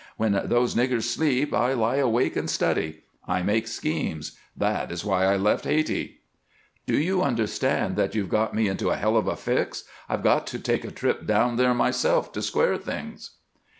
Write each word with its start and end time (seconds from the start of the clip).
When 0.17 0.31
those 0.45 0.73
niggers 0.73 1.03
sleep 1.03 1.53
I 1.53 1.73
lie 1.73 1.97
awake 1.97 2.35
and 2.35 2.49
study; 2.49 3.03
I 3.27 3.43
make 3.43 3.67
schemes. 3.67 4.35
That 4.57 4.91
is 4.91 5.05
why 5.05 5.25
I 5.25 5.35
left 5.37 5.65
Hayti." 5.65 6.21
"Do 6.87 6.97
you 6.97 7.21
understand 7.21 7.97
that 7.97 8.15
you've 8.15 8.27
got 8.29 8.55
me 8.55 8.67
into 8.67 8.89
a 8.89 8.95
hell 8.97 9.15
of 9.15 9.27
a 9.27 9.35
fix? 9.35 9.83
I've 10.09 10.23
got 10.23 10.47
to 10.47 10.59
take 10.59 10.83
a 10.83 10.89
trip 10.89 11.27
down 11.27 11.57
there 11.57 11.75
myself 11.75 12.33
to 12.33 12.41
square 12.41 12.77
things." 12.77 13.35